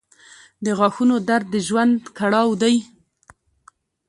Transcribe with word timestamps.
•د 0.65 0.67
غاښونو 0.77 1.15
درد 1.29 1.47
د 1.53 1.55
ژوند 1.67 1.95
کړاو 2.17 2.49
دی. 2.61 2.75